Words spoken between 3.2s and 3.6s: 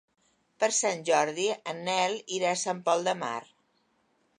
Mar.